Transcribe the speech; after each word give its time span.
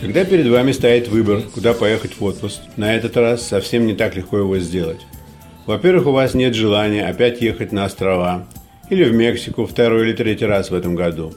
Когда 0.00 0.24
перед 0.24 0.48
вами 0.48 0.72
стоит 0.72 1.06
выбор, 1.06 1.42
куда 1.54 1.74
поехать 1.74 2.18
в 2.18 2.24
отпуск, 2.24 2.60
на 2.76 2.96
этот 2.96 3.16
раз 3.16 3.46
совсем 3.46 3.86
не 3.86 3.94
так 3.94 4.16
легко 4.16 4.38
его 4.38 4.58
сделать. 4.58 5.06
Во-первых, 5.66 6.08
у 6.08 6.12
вас 6.12 6.34
нет 6.34 6.54
желания 6.54 7.06
опять 7.06 7.40
ехать 7.40 7.70
на 7.70 7.84
острова 7.84 8.48
или 8.90 9.04
в 9.04 9.12
Мексику 9.12 9.64
второй 9.64 10.08
или 10.08 10.12
третий 10.12 10.46
раз 10.46 10.70
в 10.70 10.74
этом 10.74 10.96
году. 10.96 11.34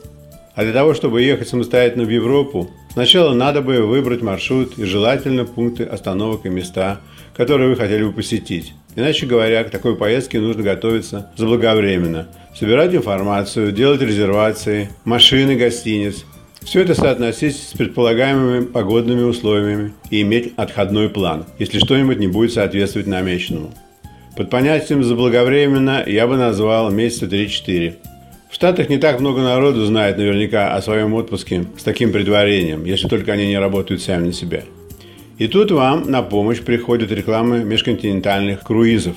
А 0.56 0.64
для 0.64 0.74
того, 0.74 0.96
чтобы 0.96 1.22
ехать 1.22 1.48
самостоятельно 1.48 2.06
в 2.06 2.10
Европу, 2.10 2.72
сначала 2.94 3.36
надо 3.36 3.62
бы 3.62 3.86
выбрать 3.86 4.24
маршрут 4.24 4.80
и 4.80 4.84
желательно 4.84 5.46
пункты 5.46 5.84
остановок 5.84 6.46
и 6.46 6.50
места, 6.50 7.02
которые 7.36 7.70
вы 7.70 7.76
хотели 7.76 8.04
бы 8.04 8.12
посетить. 8.12 8.74
Иначе 8.96 9.26
говоря, 9.26 9.64
к 9.64 9.70
такой 9.70 9.96
поездке 9.96 10.40
нужно 10.40 10.64
готовиться 10.64 11.32
заблаговременно, 11.38 12.28
собирать 12.54 12.94
информацию, 12.94 13.72
делать 13.72 14.02
резервации, 14.02 14.90
машины, 15.06 15.56
гостиниц. 15.56 16.26
Все 16.62 16.82
это 16.82 16.94
соотносить 16.94 17.56
с 17.56 17.74
предполагаемыми 17.74 18.66
погодными 18.66 19.24
условиями 19.24 19.94
и 20.10 20.22
иметь 20.22 20.54
отходной 20.58 21.10
план, 21.10 21.46
если 21.58 21.80
что-нибудь 21.80 22.20
не 22.20 22.28
будет 22.28 22.54
соответствовать 22.54 23.08
намеченному. 23.08 23.74
Под 24.36 24.50
понятием 24.50 25.04
«заблаговременно» 25.04 26.04
я 26.06 26.28
бы 26.28 26.38
назвал 26.38 26.92
месяца 26.92 27.26
3-4. 27.26 27.96
В 28.50 28.54
Штатах 28.54 28.90
не 28.90 28.98
так 28.98 29.20
много 29.20 29.42
народу 29.42 29.86
знает 29.86 30.18
наверняка 30.18 30.74
о 30.74 30.82
своем 30.82 31.14
отпуске 31.14 31.66
с 31.78 31.84
таким 31.84 32.12
предварением, 32.12 32.86
если 32.86 33.08
только 33.08 33.32
они 33.32 33.48
не 33.48 33.58
работают 33.58 34.02
сами 34.02 34.28
на 34.28 34.34
себя. 34.34 34.64
И 35.42 35.48
тут 35.48 35.72
вам 35.72 36.04
на 36.12 36.22
помощь 36.22 36.62
приходят 36.62 37.12
рекламы 37.12 37.64
межконтинентальных 37.64 38.62
круизов. 38.62 39.16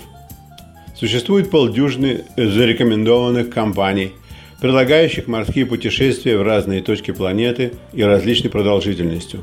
Существует 0.96 1.50
полдюжины 1.50 2.24
зарекомендованных 2.34 3.50
компаний, 3.50 4.12
предлагающих 4.58 5.26
морские 5.26 5.66
путешествия 5.66 6.38
в 6.38 6.42
разные 6.42 6.80
точки 6.80 7.10
планеты 7.10 7.74
и 7.92 8.02
различной 8.02 8.48
продолжительностью. 8.48 9.42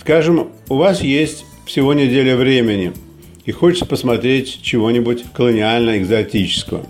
Скажем, 0.00 0.48
у 0.70 0.76
вас 0.76 1.02
есть 1.02 1.44
всего 1.66 1.92
неделя 1.92 2.34
времени 2.34 2.94
и 3.44 3.52
хочется 3.52 3.84
посмотреть 3.84 4.62
чего-нибудь 4.62 5.24
колониально-экзотического. 5.34 6.86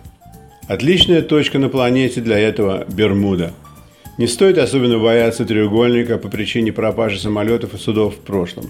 Отличная 0.68 1.20
точка 1.20 1.58
на 1.58 1.68
планете 1.68 2.20
для 2.20 2.38
этого– 2.38 2.86
Бермуда. 2.88 3.52
Не 4.18 4.28
стоит 4.28 4.58
особенно 4.58 5.00
бояться 5.00 5.44
треугольника 5.44 6.16
по 6.18 6.28
причине 6.28 6.72
пропажи 6.72 7.18
самолетов 7.18 7.74
и 7.74 7.78
судов 7.78 8.14
в 8.14 8.18
прошлом. 8.20 8.66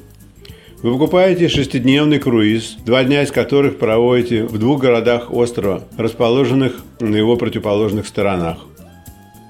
Вы 0.82 0.94
покупаете 0.94 1.48
шестидневный 1.48 2.18
круиз, 2.18 2.76
два 2.84 3.04
дня 3.04 3.22
из 3.22 3.30
которых 3.30 3.78
проводите 3.78 4.42
в 4.42 4.58
двух 4.58 4.80
городах 4.80 5.32
острова, 5.32 5.84
расположенных 5.96 6.82
на 6.98 7.14
его 7.14 7.36
противоположных 7.36 8.04
сторонах. 8.04 8.58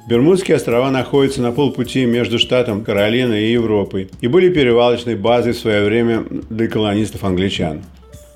Бермудские 0.07 0.59
острова 0.59 0.91
находятся 0.91 1.41
на 1.41 1.51
полпути 1.53 2.05
между 2.05 2.39
штатом 2.39 2.85
Каролина 2.85 3.33
и 3.33 3.51
Европой 3.51 4.11
и 4.21 4.27
были 4.27 4.53
перевалочной 4.53 5.15
базой 5.15 5.55
в 5.55 5.59
свое 5.59 5.87
время 5.87 6.23
для 6.51 6.69
колонистов-англичан. 6.69 7.81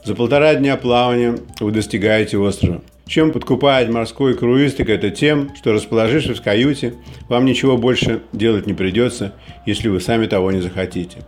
За 0.02 0.14
полтора 0.14 0.54
дня 0.54 0.78
плавания 0.78 1.36
вы 1.60 1.72
достигаете 1.72 2.38
острова. 2.38 2.80
Чем 3.06 3.30
подкупает 3.30 3.90
морской 3.90 4.32
круиз, 4.32 4.72
так 4.72 4.88
это 4.88 5.10
тем, 5.10 5.50
что 5.54 5.74
расположившись 5.74 6.38
в 6.38 6.42
каюте, 6.42 6.94
вам 7.28 7.44
ничего 7.44 7.76
больше 7.76 8.22
делать 8.32 8.66
не 8.66 8.72
придется, 8.72 9.34
если 9.66 9.90
вы 9.90 10.00
сами 10.00 10.26
того 10.26 10.50
не 10.50 10.62
захотите. 10.62 11.18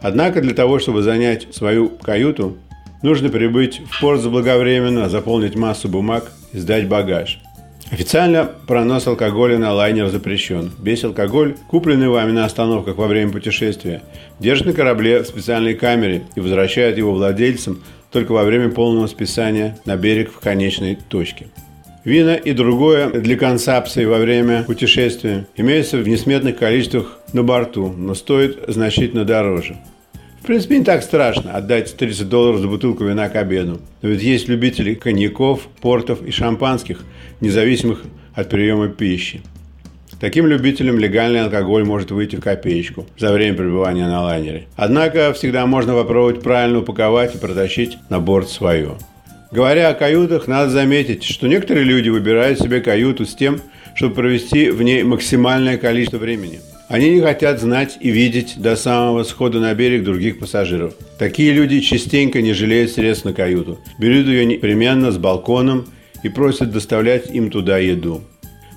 Однако 0.00 0.40
для 0.40 0.54
того, 0.54 0.78
чтобы 0.78 1.02
занять 1.02 1.54
свою 1.54 1.88
каюту, 1.88 2.56
нужно 3.02 3.28
прибыть 3.28 3.80
в 3.90 4.00
порт 4.00 4.20
заблаговременно, 4.20 5.08
заполнить 5.08 5.56
массу 5.56 5.88
бумаг 5.88 6.30
и 6.52 6.58
сдать 6.58 6.88
багаж. 6.88 7.40
Официально 7.90 8.50
пронос 8.66 9.06
алкоголя 9.06 9.58
на 9.58 9.72
лайнер 9.72 10.08
запрещен. 10.08 10.72
Весь 10.82 11.04
алкоголь, 11.04 11.54
купленный 11.68 12.08
вами 12.08 12.32
на 12.32 12.44
остановках 12.44 12.96
во 12.96 13.06
время 13.06 13.30
путешествия, 13.30 14.02
держит 14.40 14.66
на 14.66 14.72
корабле 14.72 15.22
в 15.22 15.26
специальной 15.26 15.74
камере 15.74 16.22
и 16.34 16.40
возвращает 16.40 16.96
его 16.96 17.12
владельцам 17.12 17.82
только 18.10 18.32
во 18.32 18.44
время 18.44 18.70
полного 18.70 19.06
списания 19.06 19.78
на 19.84 19.96
берег 19.96 20.32
в 20.32 20.40
конечной 20.40 20.98
точке. 21.08 21.46
Вина 22.04 22.34
и 22.34 22.52
другое 22.52 23.10
для 23.10 23.36
консапции 23.36 24.04
во 24.04 24.18
время 24.18 24.62
путешествия 24.64 25.46
имеются 25.56 25.98
в 25.98 26.06
несметных 26.08 26.58
количествах 26.58 27.18
на 27.32 27.42
борту, 27.42 27.94
но 27.96 28.14
стоит 28.14 28.58
значительно 28.68 29.24
дороже. 29.24 29.76
В 30.44 30.46
принципе, 30.46 30.78
не 30.78 30.84
так 30.84 31.02
страшно 31.02 31.54
отдать 31.54 31.96
30 31.96 32.28
долларов 32.28 32.60
за 32.60 32.68
бутылку 32.68 33.04
вина 33.04 33.30
к 33.30 33.36
обеду. 33.36 33.80
Но 34.02 34.10
ведь 34.10 34.20
есть 34.20 34.46
любители 34.46 34.92
коньяков, 34.92 35.62
портов 35.80 36.20
и 36.22 36.30
шампанских, 36.30 37.00
независимых 37.40 38.02
от 38.34 38.50
приема 38.50 38.88
пищи. 38.88 39.40
Таким 40.20 40.46
любителям 40.46 40.98
легальный 40.98 41.40
алкоголь 41.44 41.84
может 41.84 42.10
выйти 42.10 42.36
в 42.36 42.42
копеечку 42.42 43.06
за 43.16 43.32
время 43.32 43.56
пребывания 43.56 44.06
на 44.06 44.20
лайнере. 44.20 44.66
Однако 44.76 45.32
всегда 45.32 45.64
можно 45.64 45.94
попробовать 45.94 46.42
правильно 46.42 46.80
упаковать 46.80 47.34
и 47.34 47.38
протащить 47.38 47.96
на 48.10 48.20
борт 48.20 48.50
свое. 48.50 48.98
Говоря 49.50 49.88
о 49.88 49.94
каютах, 49.94 50.46
надо 50.46 50.68
заметить, 50.68 51.24
что 51.24 51.46
некоторые 51.46 51.84
люди 51.84 52.10
выбирают 52.10 52.60
себе 52.60 52.82
каюту 52.82 53.24
с 53.24 53.34
тем, 53.34 53.62
чтобы 53.94 54.14
провести 54.14 54.68
в 54.68 54.82
ней 54.82 55.04
максимальное 55.04 55.78
количество 55.78 56.18
времени. 56.18 56.60
Они 56.88 57.10
не 57.10 57.20
хотят 57.20 57.60
знать 57.60 57.96
и 58.00 58.10
видеть 58.10 58.54
до 58.58 58.76
самого 58.76 59.22
схода 59.24 59.58
на 59.58 59.72
берег 59.74 60.04
других 60.04 60.38
пассажиров. 60.38 60.94
Такие 61.18 61.52
люди 61.52 61.80
частенько 61.80 62.42
не 62.42 62.52
жалеют 62.52 62.90
средств 62.90 63.24
на 63.24 63.32
каюту, 63.32 63.78
берут 63.98 64.26
ее 64.26 64.44
непременно 64.44 65.10
с 65.10 65.16
балконом 65.16 65.86
и 66.22 66.28
просят 66.28 66.72
доставлять 66.72 67.30
им 67.30 67.50
туда 67.50 67.78
еду. 67.78 68.22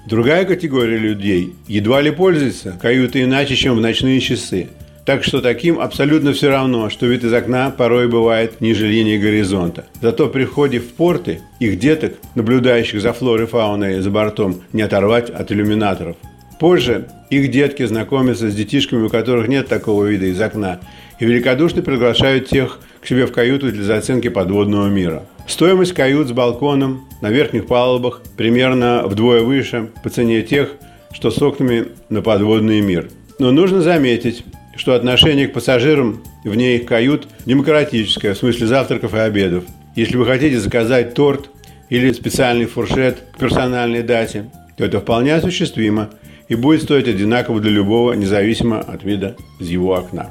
Другая 0.08 0.46
категория 0.46 0.98
людей 0.98 1.54
едва 1.68 2.02
ли 2.02 2.12
пользуется 2.12 2.78
каютой 2.82 3.24
иначе, 3.24 3.58
чем 3.58 3.76
в 3.76 3.82
ночные 3.82 4.22
часы. 4.22 4.68
Так 5.06 5.24
что 5.26 5.42
таким 5.42 5.80
абсолютно 5.80 6.32
все 6.32 6.50
равно, 6.50 6.90
что 6.90 7.06
вид 7.08 7.26
из 7.26 7.34
окна 7.34 7.72
порой 7.72 8.08
бывает 8.08 8.62
ниже 8.62 8.88
линии 8.88 9.18
горизонта. 9.18 9.86
Зато 10.02 10.28
при 10.28 10.46
входе 10.46 10.80
в 10.80 10.94
порты 10.94 11.42
их 11.60 11.78
деток, 11.80 12.16
наблюдающих 12.36 13.02
за 13.02 13.12
флорой 13.12 13.46
и 13.46 13.48
фауной 13.48 14.00
за 14.00 14.10
бортом, 14.10 14.62
не 14.72 14.82
оторвать 14.82 15.30
от 15.30 15.52
иллюминаторов. 15.52 16.16
Позже 16.60 17.08
их 17.30 17.52
детки 17.52 17.86
знакомятся 17.86 18.50
с 18.50 18.56
детишками, 18.56 19.06
у 19.06 19.10
которых 19.10 19.48
нет 19.48 19.68
такого 19.68 20.06
вида 20.06 20.26
из 20.26 20.42
окна, 20.42 20.80
и 21.20 21.26
великодушно 21.26 21.82
приглашают 21.82 22.48
тех 22.48 22.80
к 23.02 23.08
себе 23.08 23.26
в 23.26 23.32
каюту 23.32 23.72
для 23.72 23.84
заценки 23.84 24.30
подводного 24.30 24.88
мира. 24.88 25.24
Стоимость 25.48 25.94
кают 25.94 26.28
с 26.28 26.32
балконом 26.32 27.08
на 27.22 27.30
верхних 27.30 27.68
палубах 27.68 28.22
примерно 28.36 29.04
вдвое 29.06 29.42
выше 29.42 29.90
по 30.04 30.10
цене 30.10 30.42
тех, 30.42 30.72
что 31.14 31.32
с 31.32 31.42
окнами 31.42 31.88
на 32.10 32.22
подводный 32.22 32.82
мир. 32.82 33.10
Но 33.40 33.52
нужно 33.52 33.82
заметить, 33.82 34.44
что 34.76 34.94
отношение 34.94 35.48
к 35.48 35.54
пассажирам 35.54 36.24
вне 36.44 36.76
их 36.76 36.86
кают 36.86 37.28
демократическое, 37.46 38.34
в 38.34 38.38
смысле 38.38 38.68
завтраков 38.68 39.14
и 39.14 39.20
обедов. 39.20 39.64
Если 39.96 40.18
вы 40.18 40.26
хотите 40.26 40.60
заказать 40.60 41.14
торт 41.14 41.50
или 41.90 42.12
специальный 42.12 42.66
фуршет 42.66 43.20
к 43.34 43.40
персональной 43.40 44.04
дате, 44.04 44.50
то 44.76 44.86
это 44.86 45.00
вполне 45.00 45.34
осуществимо 45.34 46.10
и 46.50 46.56
будет 46.56 46.84
стоить 46.84 47.08
одинаково 47.08 47.60
для 47.60 47.72
любого, 47.72 48.14
независимо 48.14 48.80
от 48.80 49.04
вида 49.04 49.36
из 49.60 49.70
его 49.70 49.96
окна. 49.96 50.30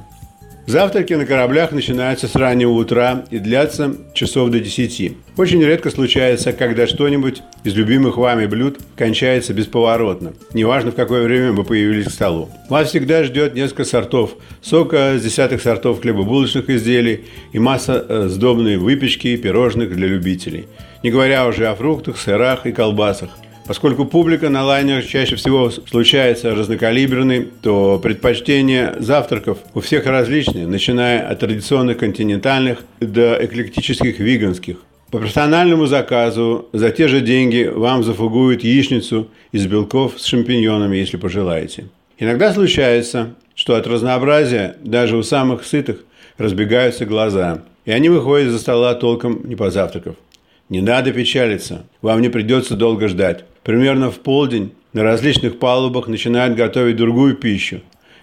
Завтраки 0.66 1.12
на 1.12 1.26
кораблях 1.26 1.70
начинаются 1.70 2.26
с 2.26 2.34
раннего 2.34 2.72
утра 2.72 3.24
и 3.30 3.38
длятся 3.38 3.94
часов 4.14 4.50
до 4.50 4.58
10. 4.58 5.12
Очень 5.36 5.62
редко 5.62 5.90
случается, 5.90 6.52
когда 6.52 6.88
что-нибудь 6.88 7.42
из 7.62 7.76
любимых 7.76 8.16
вами 8.16 8.46
блюд 8.46 8.80
кончается 8.96 9.54
бесповоротно. 9.54 10.32
Неважно, 10.54 10.90
в 10.90 10.96
какое 10.96 11.22
время 11.22 11.52
вы 11.52 11.62
появились 11.62 12.06
к 12.06 12.10
столу. 12.10 12.48
Вас 12.68 12.88
всегда 12.88 13.22
ждет 13.22 13.54
несколько 13.54 13.84
сортов 13.84 14.34
сока 14.60 15.16
с 15.16 15.22
десятых 15.22 15.62
сортов 15.62 16.00
хлебобулочных 16.00 16.68
изделий 16.68 17.26
и 17.52 17.60
масса 17.60 18.04
э, 18.08 18.26
сдобной 18.28 18.76
выпечки 18.76 19.28
и 19.28 19.36
пирожных 19.36 19.94
для 19.94 20.08
любителей. 20.08 20.66
Не 21.04 21.12
говоря 21.12 21.46
уже 21.46 21.68
о 21.68 21.76
фруктах, 21.76 22.18
сырах 22.18 22.66
и 22.66 22.72
колбасах. 22.72 23.30
Поскольку 23.66 24.04
публика 24.04 24.48
на 24.48 24.64
лайнерах 24.64 25.06
чаще 25.06 25.34
всего 25.34 25.70
случается 25.70 26.54
разнокалиберной, 26.54 27.48
то 27.62 27.98
предпочтения 27.98 28.94
завтраков 29.00 29.58
у 29.74 29.80
всех 29.80 30.06
различные, 30.06 30.68
начиная 30.68 31.28
от 31.28 31.40
традиционных 31.40 31.98
континентальных 31.98 32.84
до 33.00 33.36
эклектических 33.44 34.20
виганских. 34.20 34.76
По 35.10 35.18
персональному 35.18 35.86
заказу 35.86 36.68
за 36.72 36.90
те 36.90 37.08
же 37.08 37.20
деньги 37.20 37.70
вам 37.72 38.04
зафугуют 38.04 38.62
яичницу 38.62 39.28
из 39.50 39.66
белков 39.66 40.14
с 40.16 40.24
шампиньонами, 40.26 40.96
если 40.96 41.16
пожелаете. 41.16 41.88
Иногда 42.18 42.52
случается, 42.52 43.34
что 43.56 43.74
от 43.74 43.86
разнообразия 43.86 44.76
даже 44.82 45.16
у 45.16 45.22
самых 45.22 45.64
сытых 45.64 46.04
разбегаются 46.38 47.04
глаза, 47.04 47.62
и 47.84 47.90
они 47.90 48.10
выходят 48.10 48.52
за 48.52 48.58
стола 48.58 48.94
толком 48.94 49.48
не 49.48 49.56
позавтракав. 49.56 50.14
Не 50.68 50.80
надо 50.80 51.12
печалиться, 51.12 51.86
вам 52.02 52.20
не 52.20 52.28
придется 52.28 52.74
долго 52.74 53.08
ждать. 53.08 53.44
Примерно 53.66 54.12
в 54.12 54.20
полдень 54.20 54.74
на 54.92 55.02
различных 55.02 55.58
палубах 55.58 56.06
начинают 56.06 56.54
готовить 56.54 56.94
другую 56.94 57.34
пищу, 57.34 57.80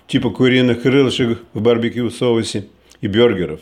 типа 0.08 0.30
куриных 0.30 0.84
крылышек 0.84 1.38
в 1.54 1.62
барбекю 1.62 2.10
соусе 2.12 2.68
и 3.02 3.08
бюргеров. 3.08 3.60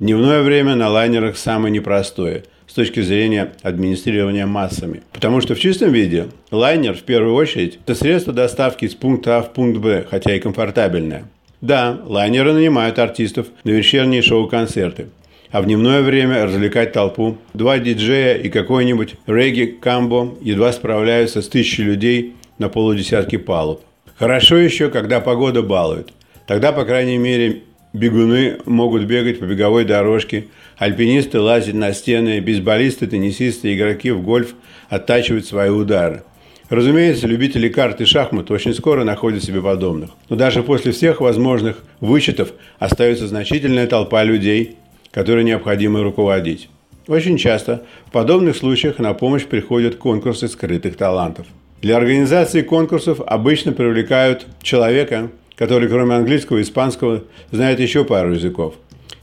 Дневное 0.00 0.42
время 0.42 0.74
на 0.74 0.88
лайнерах 0.88 1.36
самое 1.36 1.72
непростое 1.72 2.42
с 2.66 2.74
точки 2.74 3.02
зрения 3.02 3.52
администрирования 3.62 4.48
массами. 4.48 5.02
Потому 5.12 5.40
что 5.40 5.54
в 5.54 5.60
чистом 5.60 5.92
виде 5.92 6.26
лайнер, 6.50 6.94
в 6.94 7.02
первую 7.02 7.36
очередь, 7.36 7.78
это 7.86 7.94
средство 7.94 8.32
доставки 8.32 8.84
из 8.84 8.96
пункта 8.96 9.38
А 9.38 9.42
в 9.42 9.52
пункт 9.52 9.78
Б, 9.78 10.04
хотя 10.10 10.34
и 10.34 10.40
комфортабельное. 10.40 11.30
Да, 11.60 12.00
лайнеры 12.04 12.52
нанимают 12.52 12.98
артистов 12.98 13.46
на 13.62 13.70
вечерние 13.70 14.22
шоу-концерты, 14.22 15.06
а 15.52 15.60
в 15.60 15.66
дневное 15.66 16.02
время 16.02 16.44
развлекать 16.46 16.92
толпу. 16.92 17.36
Два 17.54 17.78
диджея 17.78 18.34
и 18.34 18.48
какой-нибудь 18.48 19.16
регги-камбо 19.26 20.38
едва 20.40 20.72
справляются 20.72 21.42
с 21.42 21.48
тысячей 21.48 21.84
людей 21.84 22.34
на 22.58 22.68
полудесятки 22.68 23.36
палуб. 23.36 23.82
Хорошо 24.16 24.56
еще, 24.56 24.88
когда 24.88 25.20
погода 25.20 25.62
балует. 25.62 26.12
Тогда, 26.46 26.72
по 26.72 26.84
крайней 26.84 27.18
мере, 27.18 27.62
бегуны 27.92 28.58
могут 28.64 29.04
бегать 29.04 29.38
по 29.38 29.44
беговой 29.44 29.84
дорожке, 29.84 30.46
альпинисты 30.78 31.38
лазить 31.38 31.74
на 31.74 31.92
стены, 31.92 32.40
бейсболисты, 32.40 33.06
теннисисты, 33.06 33.74
игроки 33.74 34.10
в 34.10 34.22
гольф 34.22 34.54
оттачивают 34.88 35.46
свои 35.46 35.68
удары. 35.68 36.22
Разумеется, 36.70 37.26
любители 37.26 37.68
карт 37.68 38.00
и 38.00 38.06
шахмат 38.06 38.50
очень 38.50 38.72
скоро 38.72 39.04
находят 39.04 39.44
себе 39.44 39.60
подобных. 39.60 40.10
Но 40.30 40.36
даже 40.36 40.62
после 40.62 40.92
всех 40.92 41.20
возможных 41.20 41.84
вычетов 42.00 42.52
остается 42.78 43.26
значительная 43.26 43.86
толпа 43.86 44.24
людей, 44.24 44.76
которой 45.12 45.44
необходимо 45.44 46.02
руководить. 46.02 46.68
Очень 47.06 47.36
часто 47.36 47.82
в 48.06 48.10
подобных 48.10 48.56
случаях 48.56 48.98
на 48.98 49.14
помощь 49.14 49.44
приходят 49.44 49.96
конкурсы 49.96 50.48
скрытых 50.48 50.96
талантов. 50.96 51.46
Для 51.80 51.96
организации 51.96 52.62
конкурсов 52.62 53.20
обычно 53.26 53.72
привлекают 53.72 54.46
человека, 54.62 55.30
который 55.56 55.88
кроме 55.88 56.14
английского 56.14 56.58
и 56.58 56.62
испанского 56.62 57.24
знает 57.50 57.80
еще 57.80 58.04
пару 58.04 58.34
языков. 58.34 58.74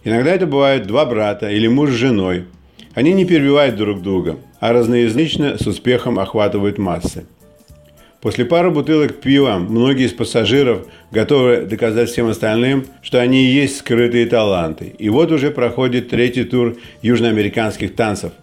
Иногда 0.03 0.31
это 0.31 0.45
бывают 0.45 0.85
два 0.85 1.05
брата 1.05 1.49
или 1.49 1.67
муж 1.67 1.91
с 1.91 1.93
женой. 1.93 2.45
Они 2.93 3.13
не 3.13 3.25
перебивают 3.25 3.75
друг 3.75 4.01
друга, 4.01 4.37
а 4.59 4.73
разноязычно 4.73 5.57
с 5.57 5.65
успехом 5.67 6.19
охватывают 6.19 6.77
массы. 6.77 7.25
После 8.21 8.43
пары 8.43 8.69
бутылок 8.69 9.21
пива 9.21 9.57
многие 9.59 10.07
из 10.07 10.11
пассажиров 10.11 10.85
готовы 11.09 11.61
доказать 11.61 12.09
всем 12.09 12.27
остальным, 12.27 12.85
что 13.01 13.21
они 13.21 13.45
и 13.45 13.53
есть 13.53 13.77
скрытые 13.77 14.25
таланты. 14.25 14.93
И 14.99 15.07
вот 15.07 15.31
уже 15.31 15.51
проходит 15.51 16.09
третий 16.09 16.43
тур 16.43 16.75
южноамериканских 17.01 17.95
танцев. 17.95 18.33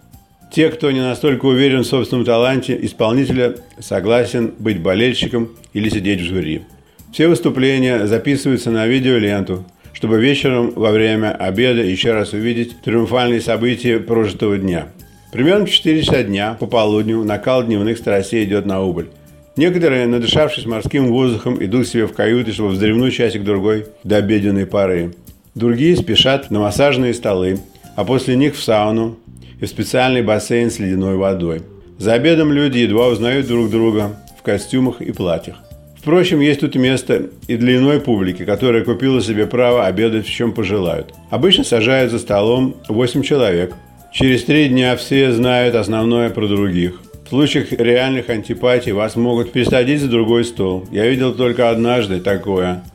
Те, 0.51 0.69
кто 0.69 0.89
не 0.89 1.01
настолько 1.01 1.45
уверен 1.45 1.83
в 1.83 1.87
собственном 1.87 2.25
таланте, 2.25 2.77
исполнителя 2.81 3.55
согласен 3.79 4.53
быть 4.57 4.81
болельщиком 4.81 5.49
или 5.73 5.89
сидеть 5.89 6.21
в 6.21 6.25
жюри. 6.25 6.63
Все 7.11 7.27
выступления 7.27 8.07
записываются 8.07 8.71
на 8.71 8.87
видеоленту, 8.87 9.63
чтобы 9.93 10.19
вечером 10.19 10.71
во 10.75 10.91
время 10.91 11.33
обеда 11.33 11.83
еще 11.83 12.13
раз 12.13 12.33
увидеть 12.33 12.81
триумфальные 12.81 13.41
события 13.41 13.99
прожитого 13.99 14.57
дня. 14.57 14.87
Примерно 15.31 15.65
в 15.65 15.69
4 15.69 16.01
часа 16.01 16.23
дня 16.23 16.55
по 16.59 16.65
полудню 16.65 17.23
накал 17.23 17.63
дневных 17.63 17.97
страстей 17.97 18.43
идет 18.43 18.65
на 18.65 18.81
убыль. 18.81 19.09
Некоторые, 19.57 20.05
надышавшись 20.05 20.67
морским 20.67 21.07
воздухом, 21.07 21.61
идут 21.63 21.87
себе 21.87 22.05
в 22.05 22.13
каюты, 22.13 22.53
чтобы 22.53 22.69
вздремнуть 22.69 23.15
часик-другой 23.15 23.87
до 24.03 24.17
обеденной 24.17 24.67
поры. 24.67 25.15
Другие 25.55 25.95
спешат 25.97 26.51
на 26.51 26.59
массажные 26.59 27.15
столы, 27.15 27.57
а 27.95 28.05
после 28.05 28.35
них 28.35 28.55
в 28.55 28.61
сауну 28.61 29.17
и 29.59 29.65
в 29.65 29.67
специальный 29.67 30.21
бассейн 30.21 30.69
с 30.69 30.77
ледяной 30.77 31.15
водой. 31.15 31.63
За 31.97 32.13
обедом 32.13 32.51
люди 32.51 32.77
едва 32.77 33.07
узнают 33.07 33.47
друг 33.47 33.71
друга 33.71 34.19
в 34.39 34.43
костюмах 34.43 35.01
и 35.01 35.11
платьях. 35.11 35.57
Впрочем, 35.97 36.39
есть 36.39 36.59
тут 36.59 36.75
место 36.75 37.23
и 37.47 37.57
для 37.57 37.77
иной 37.77 37.99
публики, 37.99 38.45
которая 38.45 38.85
купила 38.85 39.19
себе 39.23 39.47
право 39.47 39.87
обедать 39.87 40.27
в 40.27 40.31
чем 40.31 40.53
пожелают. 40.53 41.15
Обычно 41.31 41.63
сажают 41.63 42.11
за 42.11 42.19
столом 42.19 42.75
8 42.87 43.23
человек. 43.23 43.73
Через 44.13 44.43
три 44.43 44.69
дня 44.69 44.95
все 44.95 45.31
знают 45.31 45.73
основное 45.73 46.29
про 46.29 46.47
других. 46.47 47.01
В 47.27 47.29
случаях 47.29 47.73
реальных 47.73 48.29
антипатий 48.29 48.93
вас 48.93 49.17
могут 49.17 49.51
пересадить 49.51 49.99
за 49.99 50.07
другой 50.07 50.45
стол. 50.45 50.85
Я 50.93 51.07
видел 51.07 51.33
только 51.35 51.69
однажды 51.69 52.21
такое. 52.21 52.85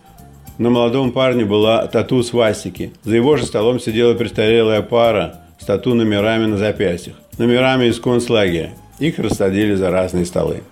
На 0.57 0.71
молодом 0.71 1.13
парне 1.13 1.45
была 1.45 1.87
тату 1.87 2.23
свастики. 2.23 2.95
За 3.05 3.15
его 3.15 3.37
же 3.37 3.45
столом 3.45 3.79
сидела 3.79 4.15
престарелая 4.15 4.81
пара 4.81 5.43
с 5.61 5.67
тату 5.67 5.93
номерами 5.93 6.47
на 6.47 6.57
запястьях. 6.57 7.17
Номерами 7.37 7.89
из 7.89 8.01
концлагеря. 8.01 8.71
Их 8.99 9.19
рассадили 9.19 9.75
за 9.75 9.91
разные 9.91 10.25
столы. 10.25 10.63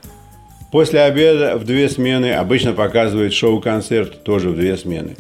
После 0.73 1.03
обеда 1.03 1.59
в 1.59 1.67
две 1.67 1.91
смены 1.91 2.33
обычно 2.33 2.73
показывают 2.73 3.35
шоу-концерт, 3.35 4.25
тоже 4.25 4.49
в 4.49 4.57
две 4.57 4.79
смены. 4.79 5.17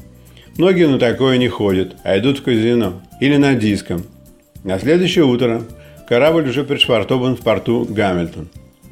Многие 0.56 0.88
на 0.88 0.98
такое 0.98 1.36
не 1.36 1.48
ходят, 1.48 1.94
а 2.04 2.18
идут 2.18 2.38
в 2.38 2.42
казино 2.42 3.02
или 3.20 3.36
на 3.36 3.52
диском. 3.52 4.06
На 4.64 4.78
следующее 4.78 5.26
утро 5.26 5.62
Корабль 6.10 6.48
уже 6.48 6.64
пришвартован 6.64 7.36
в 7.36 7.40
порту 7.42 7.86
Гамильтон. 7.88 8.48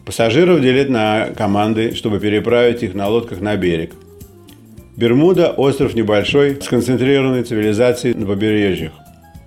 Пассажиров 0.06 0.60
делят 0.60 0.88
на 0.88 1.30
команды, 1.36 1.96
чтобы 1.96 2.20
переправить 2.20 2.84
их 2.84 2.94
на 2.94 3.08
лодках 3.08 3.40
на 3.40 3.56
берег. 3.56 3.90
Бермуда– 4.96 5.50
остров 5.56 5.94
небольшой, 5.94 6.62
сконцентрированной 6.62 7.42
цивилизацией 7.42 8.14
на 8.14 8.24
побережьях. 8.24 8.92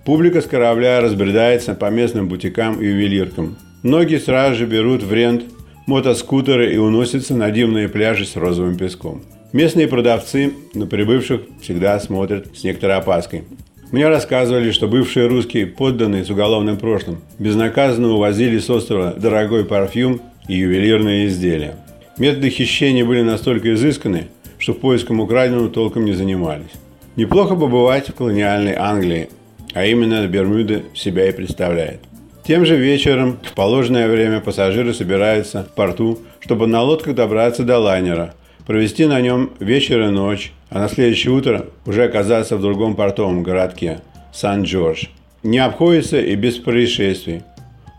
Публика 0.04 0.42
с 0.42 0.48
корабля 0.48 1.00
разбредается 1.00 1.74
по 1.74 1.90
местным 1.90 2.28
бутикам 2.28 2.82
и 2.82 2.88
ювелиркам. 2.88 3.56
Многие 3.84 4.20
сразу 4.20 4.58
же 4.58 4.66
берут 4.66 5.02
в 5.02 5.14
рент 5.14 5.46
мотоскутеры 5.88 6.74
и 6.74 6.78
уносятся 6.78 7.36
на 7.36 7.52
дивные 7.52 7.88
пляжи 7.88 8.26
с 8.26 8.36
розовым 8.36 8.76
песком. 8.76 9.22
Местные 9.54 9.88
продавцы 9.88 10.52
на 10.74 10.88
прибывших 10.88 11.44
всегда 11.62 11.98
смотрят 12.02 12.48
с 12.54 12.66
некоторой 12.66 12.98
опаской. 12.98 13.46
Мне 13.92 14.08
рассказывали, 14.08 14.72
что 14.72 14.88
бывшие 14.88 15.28
русские 15.28 15.68
подданные 15.68 16.24
с 16.24 16.30
уголовным 16.30 16.78
прошлым 16.78 17.22
безнаказанно 17.40 18.14
увозили 18.14 18.58
с 18.58 18.70
острова 18.70 19.14
дорогой 19.14 19.66
парфюм 19.66 20.22
и 20.48 20.56
ювелирные 20.56 21.28
изделия. 21.28 21.76
Методы 22.18 22.50
хищения 22.50 23.04
были 23.04 23.22
настолько 23.22 23.74
изысканы, 23.74 24.28
что 24.60 24.74
поиском 24.74 25.20
украденного 25.20 25.70
толком 25.70 26.06
не 26.06 26.14
занимались. 26.14 26.72
Неплохо 27.18 27.56
побывать 27.56 28.08
в 28.08 28.14
колониальной 28.14 28.76
Англии, 28.78 29.28
а 29.74 29.86
именно 29.86 30.26
Бермуды 30.26 30.84
себя 30.94 31.28
и 31.28 31.34
представляет. 31.34 32.00
Тем 32.48 32.66
же 32.66 32.78
вечером 32.78 33.40
в 33.44 33.54
положенное 33.54 34.08
время 34.08 34.40
пассажиры 34.40 34.94
собираются 34.94 35.64
в 35.64 35.76
порту, 35.76 36.20
чтобы 36.40 36.66
на 36.66 36.82
лодках 36.82 37.14
добраться 37.14 37.64
до 37.64 37.78
лайнера, 37.78 38.36
провести 38.66 39.06
на 39.06 39.20
нем 39.20 39.52
вечер 39.60 40.02
и 40.04 40.08
ночь, 40.08 40.54
а 40.72 40.80
на 40.80 40.88
следующее 40.88 41.34
утро 41.34 41.66
уже 41.86 42.06
оказаться 42.06 42.56
в 42.56 42.62
другом 42.62 42.96
портовом 42.96 43.44
городке– 43.44 44.00
Сан-Джордж. 44.34 45.08
Не 45.44 45.60
обходится 45.60 46.20
и 46.20 46.34
без 46.36 46.56
происшествий. 46.56 47.42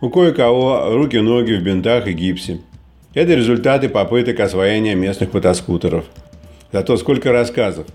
У 0.01 0.09
кое-кого 0.09 0.95
руки-ноги 0.95 1.53
в 1.53 1.63
бинтах 1.63 2.09
и 2.09 2.13
гипсе. 2.13 2.61
Это 3.13 3.35
результаты 3.35 3.91
попыток 3.91 4.41
освоения 4.41 4.95
местных 4.95 5.35
мотоскутеров. 5.35 6.07
Зато 6.73 6.97
сколько 6.97 7.31
рассказов. 7.31 7.87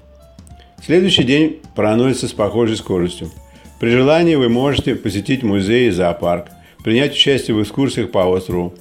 Следующий 0.85 1.23
день 1.23 1.59
проносится 1.75 2.27
с 2.27 2.33
похожей 2.33 2.77
скоростью. 2.77 3.31
При 3.79 3.89
желании 3.89 4.35
вы 4.35 4.47
можете 4.47 4.95
посетить 4.95 5.41
музей 5.41 5.87
и 5.87 5.91
зоопарк, 5.91 6.49
принять 6.83 7.13
участие 7.13 7.57
в 7.57 7.63
экскурсиях 7.63 8.11
по 8.11 8.19
острову, 8.19 8.75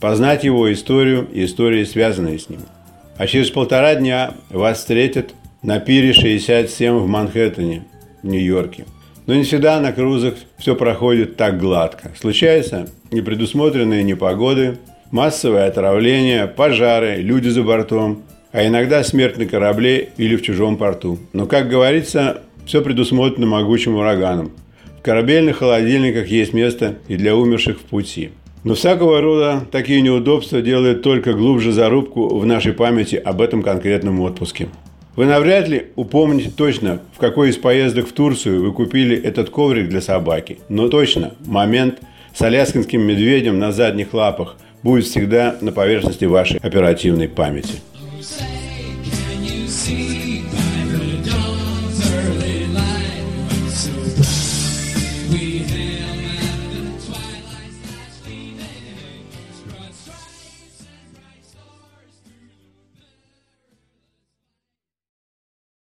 познать 0.00 0.44
его 0.44 0.72
историю 0.72 1.26
и 1.32 1.44
истории, 1.44 1.82
связанные 1.82 2.38
с 2.38 2.48
ним– 2.48 2.60
а 3.16 3.26
через 3.26 3.50
полтора 3.50 3.94
дня 3.94 4.34
вас 4.50 4.78
встретят 4.78 5.34
на 5.62 5.78
пире 5.78 6.12
67 6.12 6.96
в 6.96 7.06
Манхэттене, 7.06 7.84
в 8.22 8.26
Нью-Йорке. 8.26 8.84
Но 9.26 9.34
не 9.34 9.44
всегда 9.44 9.80
на 9.80 9.92
крузах 9.92 10.34
все 10.58 10.74
проходит 10.74 11.36
так 11.36 11.58
гладко. 11.58 12.10
Случаются 12.18 12.88
непредусмотренные 13.12 14.02
непогоды, 14.02 14.78
массовое 15.10 15.66
отравление, 15.66 16.48
пожары, 16.48 17.16
люди 17.16 17.48
за 17.48 17.62
бортом, 17.62 18.22
а 18.50 18.66
иногда 18.66 19.04
смерть 19.04 19.38
на 19.38 19.46
корабле 19.46 20.10
или 20.16 20.36
в 20.36 20.42
чужом 20.42 20.76
порту. 20.76 21.18
Но, 21.32 21.46
как 21.46 21.68
говорится, 21.68 22.42
все 22.66 22.82
предусмотрено 22.82 23.46
могучим 23.46 23.96
ураганом. 23.96 24.50
В 24.98 25.02
корабельных 25.02 25.58
холодильниках 25.58 26.26
есть 26.28 26.52
место 26.52 26.96
и 27.08 27.16
для 27.16 27.36
умерших 27.36 27.78
в 27.78 27.82
пути– 27.82 28.30
но 28.64 28.74
всякого 28.74 29.20
рода 29.20 29.66
такие 29.70 30.00
неудобства 30.00 30.62
делают 30.62 31.02
только 31.02 31.32
глубже 31.32 31.72
зарубку 31.72 32.38
в 32.38 32.46
нашей 32.46 32.72
памяти 32.72 33.16
об 33.16 33.40
этом 33.40 33.62
конкретном 33.62 34.20
отпуске. 34.20 34.68
Вы 35.16 35.26
навряд 35.26 35.68
ли 35.68 35.88
упомните 35.96 36.50
точно, 36.50 37.02
в 37.14 37.18
какой 37.18 37.50
из 37.50 37.56
поездок 37.56 38.08
в 38.08 38.12
Турцию 38.12 38.62
вы 38.62 38.72
купили 38.72 39.16
этот 39.16 39.50
коврик 39.50 39.88
для 39.88 40.00
собаки. 40.00 40.58
Но 40.68 40.88
точно, 40.88 41.34
момент 41.44 42.00
с 42.32 42.40
аляскинским 42.40 43.02
медведем 43.02 43.58
на 43.58 43.72
задних 43.72 44.14
лапах 44.14 44.56
будет 44.82 45.04
всегда 45.04 45.56
на 45.60 45.72
поверхности 45.72 46.24
вашей 46.24 46.58
оперативной 46.58 47.28
памяти. 47.28 47.74
see 49.72 50.21